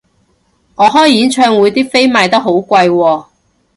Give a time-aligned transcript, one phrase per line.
[0.73, 3.25] 我開演唱會啲飛賣好貴喎